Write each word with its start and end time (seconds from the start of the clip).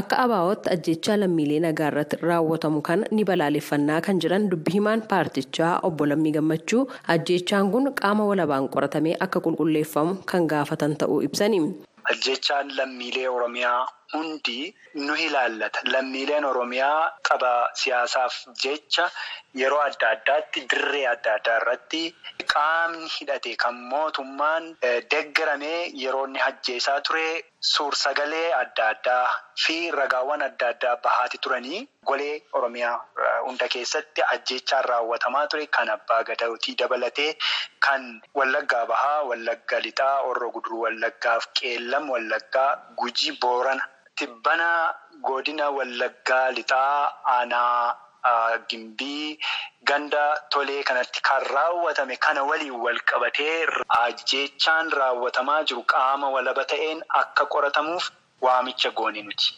Akka 0.00 0.16
abaa'ootti 0.24 0.70
ajjechaa 0.74 1.16
lammiilee 1.20 1.60
nagaa 1.64 1.86
irratti 1.92 2.16
raawwatamu 2.30 2.80
kana 2.88 3.06
ni 3.18 3.24
balaaleffannaa 3.30 4.00
kan 4.06 4.20
jiran 4.24 4.48
dubbi 4.50 4.72
himaan 4.74 5.02
paartichaa 5.12 5.72
obbo 5.88 6.06
Lammii 6.10 6.32
Gammachuu 6.36 6.82
ajjechaan 7.14 7.70
kun 7.74 7.88
qaama 8.02 8.26
walabaan 8.30 8.68
qoratamee 8.74 9.16
akka 9.26 9.40
qulqulleeffamu 9.46 10.14
kan 10.32 10.46
gaafatan 10.52 10.96
ta'uu 11.04 11.20
ibsani. 11.28 11.60
Ajjechaan 12.12 12.76
lammiilee 12.78 13.28
Oromiyaa 13.36 13.80
hundi 14.14 14.74
nu 14.94 15.14
ilaallata. 15.26 15.80
Lammiileen 15.92 16.44
Oromiyaa 16.44 17.12
qaba 17.28 17.52
siyaasaaf 17.82 18.34
jecha 18.64 19.06
yeroo 19.60 19.80
adda 19.88 20.10
addaatti 20.16 20.60
dirree 20.72 21.06
adda 21.12 21.34
addaa 21.38 21.56
irratti 21.60 22.02
qaamni 22.54 23.08
hidhate 23.16 23.54
kan 23.64 23.74
mootummaan 23.92 24.68
deeggaramee 25.14 25.80
yeroo 26.02 26.24
inni 26.28 26.40
ajjeesaa 26.48 26.98
ture 27.08 27.24
suur-sagalee 27.72 28.46
adda 28.60 28.88
addaa 28.94 29.24
fi 29.64 29.76
ragaawwan 30.00 30.42
adda 30.48 30.68
addaa 30.74 30.96
bahaati 31.06 31.38
turanii 31.46 31.80
golee 32.10 32.34
Oromiyaa 32.60 32.94
hunda 33.46 33.68
keessatti 33.76 34.22
ajjechaan 34.34 34.84
raawwatamaa 34.92 35.46
ture 35.54 35.66
kan 35.78 35.90
abbaa 35.96 36.22
gadaatii 36.32 36.76
dabalatee 36.84 37.30
kan 37.86 38.04
Wallaggaa 38.38 38.86
Bahaa, 38.86 39.22
Wallaggaa 39.30 39.80
Lixaa, 39.86 40.22
Horroo 40.26 40.50
Guduruu 40.56 40.82
Wallaggaaf 40.84 41.46
Qeellam 41.60 42.10
Wallaggaa, 42.10 42.70
Gujii 43.00 43.32
Boorana. 43.42 43.84
Tibbana 44.22 44.70
godina 45.26 45.66
Wallaggaa 45.76 46.50
Lixaa 46.56 47.10
aanaa 47.34 47.94
Gimbii 48.70 49.36
ganda 49.90 50.22
tolee 50.54 50.82
kanatti 50.90 51.20
kan 51.28 51.42
raawwatame 51.54 52.16
kana 52.26 52.44
waliin 52.50 52.76
wal 52.84 53.00
qabatee 53.12 53.66
ajjechaan 54.04 54.92
raawwatamaa 54.98 55.60
jiru 55.70 55.82
qaama 55.94 56.30
walaba 56.36 56.64
ta'een 56.72 57.02
akka 57.22 57.46
qoratamuuf 57.54 58.10
waamicha 58.46 58.90
goone 58.98 59.22
nuti. 59.26 59.48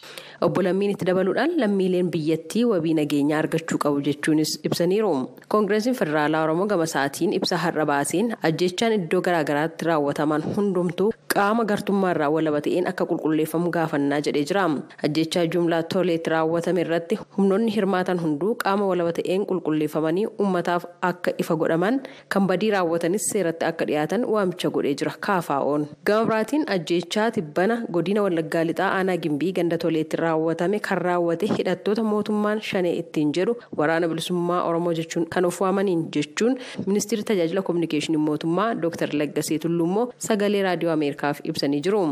Obbo 0.45 0.61
Lammiin 0.65 0.91
itti 0.95 1.05
dabaluudhaan 1.09 1.53
lammiileen 1.61 2.09
biyyattii 2.15 2.63
wabii 2.71 2.93
nageenyaa 2.99 3.39
argachuu 3.43 3.77
qabu 3.85 4.01
jechuunis 4.07 4.51
ibsaniiru. 4.69 5.11
Koongireesiin 5.53 5.95
Federaalaa 6.01 6.43
Oromoo 6.47 6.65
gama 6.73 6.83
isaatiin 6.89 7.33
ibsa 7.37 7.57
har'a 7.63 7.85
baaseen 7.91 8.33
ajjechaan 8.49 8.93
iddoo 8.97 9.21
garaagaraatti 9.29 9.85
raawwataman 9.89 10.43
hundumtuu 10.57 11.09
qaama 11.33 11.63
gartummaarraa 11.69 12.29
walaba 12.35 12.59
ta'een 12.65 12.87
akka 12.91 13.05
qulqulleeffamu 13.09 13.69
gaafannaa 13.77 14.19
jedhee 14.27 14.43
jira. 14.49 14.65
Ajjechaa 15.07 15.45
jumlaa 15.53 15.81
toleetti 15.93 16.29
raawwatame 16.33 16.81
irratti 16.85 17.17
humnoonni 17.37 17.71
hirmaatan 17.75 18.19
hunduu 18.23 18.55
qaama 18.63 18.85
walaba 18.91 19.11
ta'een 19.17 19.45
qulqulleeffamanii 19.49 20.25
uummataaf 20.39 20.85
akka 21.09 21.31
ifa 21.43 21.55
godhaman 21.61 21.99
kan 22.35 22.47
badii 22.51 22.71
raawwatanis 22.75 23.25
seeratti 23.33 23.65
akka 23.71 23.85
dhiyaatan 23.89 24.25
waamicha 24.35 24.69
godhee 24.77 24.93
jira 25.01 25.13
kaafaa'oon. 25.27 25.87
Gama 26.05 26.25
biraatiin 26.29 26.63
ajjechaa 26.77 27.31
tibbana 27.31 27.77
godina 27.97 28.21
Wallaggaa 28.27 28.63
Lixaa 28.69 28.91
aanaa 28.97 29.17
Gimbii 29.17 29.51
ganda 29.59 29.77
toleetti 29.77 30.17
raawwatame 30.23 30.79
kan 30.89 30.97
raawwate 31.07 31.45
hidhattoota 31.57 32.03
mootummaan 32.03 32.61
shanee 32.69 32.93
ittiin 33.01 33.33
jedhu 33.39 33.57
waraana 33.77 34.07
bilisummaa 34.07 34.63
Oromoo 34.69 34.93
jechuun 35.01 35.25
kan 35.35 35.45
of 35.45 35.61
waamaniin 35.61 36.05
jechuun 36.15 36.57
ministeerri 36.85 37.23
tajaajila 37.31 37.61
kominikeeshinii 37.61 38.17
mootummaa 38.29 38.69
Dr. 38.75 39.09
Laggasee 39.21 39.59
Tullummoo 39.59 40.07
sagalee 40.27 40.63
raadiyoo 40.63 40.93
Ameerikaaf 41.14 41.40
ibsanii 41.52 41.82
jiru. 41.86 42.02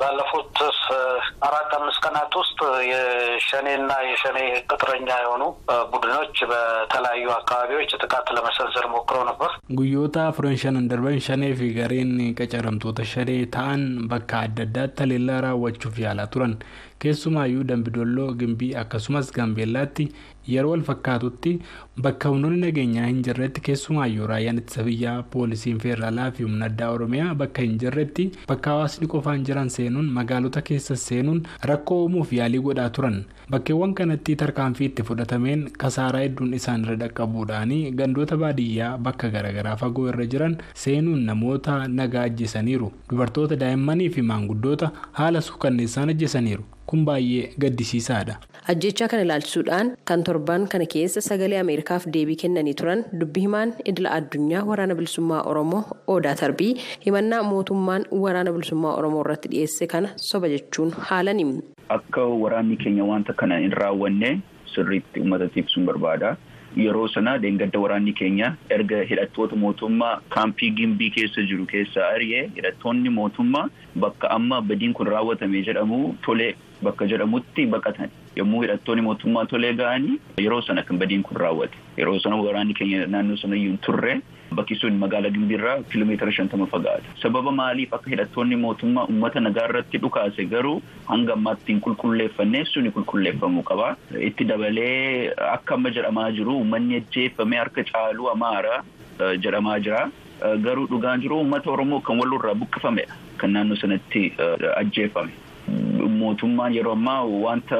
ባለፉት 0.00 0.56
አራት 1.46 1.72
አምስት 1.76 1.98
ቀናት 2.06 2.32
ውስጥ 2.40 2.58
የሸኔና 3.38 3.90
የሸኔ 4.10 4.38
ቅጥረኛ 4.70 5.08
የሆኑ 5.24 5.42
ቡድኖች 5.92 6.36
በተለያዩ 6.52 7.26
አካባቢዎች 7.40 7.90
ጥቃት 8.02 8.28
ለመሰንዘር 8.38 8.86
ሞክረው 8.94 9.24
ነበር። 9.30 9.50
guyyoota 9.78 10.22
afuran 10.30 10.56
shanan 10.62 10.86
darban 10.90 11.18
shanee 11.26 11.52
fi 11.58 11.68
gareen 11.78 12.10
qacaramtoota 12.38 13.04
shanee 13.12 13.38
ta'an 13.56 13.82
bakka 14.10 14.36
adda 14.46 14.62
addaatti 14.66 15.00
haleellaa 15.04 15.38
raawwachuuf 15.46 15.96
yaalaa 16.04 16.26
turan 16.34 16.52
keessumaayyuu 17.02 17.64
dambidolloo 17.70 18.28
gimbii 18.40 18.70
akkasumas 18.82 19.28
gaambeellaatti 19.36 20.04
yeroo 20.54 20.70
wal 20.74 20.84
fakkaatutti 20.88 21.52
bakka 22.06 22.30
humnoonni 22.32 22.60
nageenyaa 22.66 23.08
hin 23.10 23.20
jirretti 23.26 23.64
keessumaayyuu 23.68 24.28
raayyaan 24.32 24.60
ittisa 24.62 24.86
biyyaa 24.88 25.16
poolisiin 25.34 25.80
feeraalaa 25.84 26.28
fi 26.36 26.46
humna 26.46 26.68
addaa 26.70 26.90
oromiyaa 26.96 27.34
bakka 27.42 27.66
hin 27.66 27.74
jirretti 27.84 28.26
bakka 28.52 28.70
hawaasni 28.74 29.10
qofaan 29.14 29.44
jiran 29.48 29.70
seenuun 29.76 30.08
magaalota 30.18 30.62
keessa 30.70 30.96
seenuun 31.08 31.40
rakkoo 31.72 32.00
uumuuf 32.04 32.32
yaalii 32.40 32.62
godhaa 32.68 32.90
turan 32.98 33.18
bakkeewwan 33.51 33.93
kanatti 33.99 34.35
tarkaanfii 34.43 34.85
itti 34.91 35.03
fudhatameen 35.09 35.67
kasaaraa 35.83 36.21
hedduun 36.25 36.53
isaanirra 36.59 36.95
dhaqqabuudhaan 37.03 37.73
gandoota 38.01 38.37
baadiyyaa 38.45 38.97
bakka 38.97 39.29
garaagaraa 39.35 39.75
fagoo 39.83 40.07
irra 40.13 40.25
jiran 40.33 40.57
seenuun 40.85 41.23
namoota 41.31 41.77
nagaa 41.99 42.25
ajjeesaniiru 42.31 42.91
dubartoota 43.11 43.55
daa'immanii 43.63 44.09
fi 44.17 44.21
maanguddoota 44.33 44.91
haala 45.11 45.41
suukanneessaan 45.41 46.09
ajjeesaniiru. 46.15 46.63
kun 46.89 47.03
baay'ee 47.07 47.49
gaddisiisaadha. 47.61 48.35
Ajjechaa 48.67 49.07
kana 49.07 49.23
ilaalchisuudhaan 49.25 49.91
kan 50.11 50.23
torban 50.23 50.67
kana 50.73 50.85
keessa 50.93 51.21
sagalee 51.21 51.59
ameerikaaf 51.59 52.05
deebii 52.15 52.35
kennanii 52.43 52.73
turan 52.81 53.03
dubbi 53.21 53.41
himaan 53.45 53.73
idila 53.91 54.11
addunyaa 54.17 54.63
waraana 54.69 54.95
bilisummaa 54.99 55.41
oromoo 55.51 55.83
odaa 56.15 56.35
tarbii 56.41 56.71
himannaa 57.05 57.43
mootummaan 57.51 58.05
waraana 58.25 58.51
bilisummaa 58.57 58.93
oromoo 59.01 59.21
irratti 59.25 59.47
dhiyeesse 59.55 59.87
kana 59.95 60.09
soba 60.29 60.49
jechuun 60.55 60.91
haalani. 61.09 61.45
akka 61.97 62.25
waraanni 62.43 62.77
keenya 62.83 63.03
wanta 63.13 63.33
kana 63.33 63.57
hin 63.65 63.71
raawwanne 63.81 64.41
sirriitti 64.75 65.19
uummatatti 65.19 65.59
ibsuun 65.59 65.85
barbaada. 65.85 66.35
Yeroo 66.85 67.07
sana 67.13 67.37
deengadda 67.43 67.79
waraanni 67.83 68.13
keenya 68.19 68.47
erga 68.75 69.01
hidhattoota 69.11 69.55
mootummaa 69.63 70.13
kaampii 70.35 70.69
gimbii 70.79 71.09
keessa 71.17 71.41
jiru 71.51 71.65
keessa 71.73 72.07
ari'ee 72.15 72.43
hidhattoonni 72.55 73.09
mootummaa 73.19 73.67
bakka 74.05 74.31
amma 74.37 74.61
badiin 74.61 74.93
kun 74.93 75.07
raawwatame 75.13 75.61
jedhamu 75.67 75.99
tolee 76.25 76.53
bakka 76.83 77.05
jedhamutti 77.11 77.65
baqatan. 77.75 78.09
Yommuu 78.35 78.61
hidhattoonni 78.61 79.01
mootummaa 79.07 79.45
tolee 79.45 79.73
ga'anii 79.73 80.19
yeroo 80.45 80.61
sana 80.61 80.83
kan 80.83 80.97
badiin 80.99 81.23
kun 81.23 81.37
raawwate. 81.37 81.77
Yeroo 81.97 82.19
sana 82.19 82.35
waraanni 82.35 82.73
keenya 82.73 83.07
naannoo 83.07 83.37
sana 83.37 83.55
iyyuu 83.55 83.77
turre 83.87 84.21
bakki 84.57 84.75
sun 84.81 84.95
magaalaa 85.03 85.29
gimbiirraa 85.35 85.75
kiiloomeetira 85.91 86.31
shantama 86.37 86.65
fagaata 86.73 87.15
sababa 87.23 87.51
maaliif 87.59 87.93
akka 87.97 88.09
hidhattoonni 88.13 88.55
mootummaa 88.65 89.05
uummata 89.11 89.39
nagaa 89.47 89.65
irratti 89.69 89.97
dhukaase 90.05 90.45
garuu 90.53 90.77
hanga 91.11 91.33
ammaatti 91.37 91.71
hin 91.73 91.81
qulqulleeffanne 91.87 92.63
suni 92.73 92.91
qulqulleeffamuu 92.95 93.63
qaba 93.71 93.89
itti 94.29 94.47
dabalee 94.53 95.33
akka 95.57 95.75
amma 95.79 95.93
jedhamaa 95.99 96.29
jiru 96.39 96.55
uummanni 96.61 96.95
ajjeeffame 97.01 97.57
harka 97.63 97.83
caaluu 97.91 98.29
amaara 98.35 98.79
jedhamaa 99.45 99.79
jira 99.89 100.01
garuu 100.65 100.87
dhugaan 100.93 101.21
jiru 101.27 101.37
uummata 101.43 101.71
oromoo 101.75 102.01
kan 102.09 102.19
walirraa 102.23 102.55
buqqifamedha 102.63 103.15
kan 103.43 103.51
naannoo 103.55 103.77
sanatti 103.81 104.23
ajjeeffame. 104.81 105.31
Mootummaan 106.19 106.73
yeroo 106.75 106.93
ammaa 106.97 107.23
wanta 107.25 107.77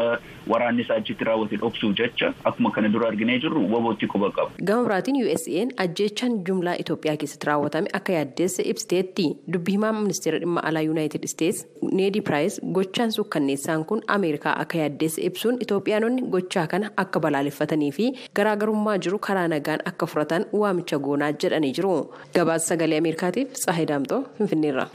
waraanni 0.51 0.81
isaa 0.85 0.95
achitti 1.01 1.23
raawwate 1.29 1.57
dhoksuuf 1.63 1.95
jecha 1.99 2.33
akkuma 2.51 2.71
kana 2.75 2.89
dura 2.93 3.07
arginee 3.07 3.39
jirru 3.45 3.63
wabootti 3.73 4.07
quba 4.13 4.29
qabu. 4.37 4.51
Gama 4.69 4.83
biraatiin 4.87 5.17
USA'n 5.33 5.73
ajjechaan 5.85 6.37
jumlaa 6.49 6.75
Itoophiyaa 6.83 7.17
keessatti 7.23 7.47
raawwatame 7.49 7.89
akka 7.99 8.13
yaaddeesse 8.17 8.63
ibsiteetti 8.73 9.25
dubbi 9.53 9.71
himaa 9.77 9.93
ministeera 9.99 10.39
dhimma 10.45 10.63
alaa 10.71 10.81
Yuunaayitid 10.87 11.23
Isteets 11.29 11.65
Needi 11.99 12.21
Piraayis 12.21 12.59
gochaan 12.77 13.11
suukkanneessaan 13.17 13.85
kun 13.91 14.01
Ameerikaa 14.17 14.55
akka 14.65 14.77
yaaddeesse 14.83 15.21
ibsuun 15.31 15.57
Itoophiyaanonni 15.67 16.21
gochaa 16.37 16.67
kana 16.75 16.91
akka 17.05 17.19
balaaleffatanii 17.27 17.91
fi 17.99 18.11
garaagarummaa 18.41 18.97
jiru 19.07 19.19
karaa 19.29 19.47
nagaan 19.55 19.79
akka 19.93 20.05
furatan 20.13 20.45
waamicha 20.63 20.97
goonaa 21.09 21.31
jedhanii 21.43 21.71
jiru. 21.81 21.93
Gabaasa 22.35 22.65
sagalee 22.73 22.97
Ameerikaatiif 23.03 23.53
Tsaahee 23.61 23.85
Daamxoo 23.93 24.23
Finfinneerra. 24.37 24.87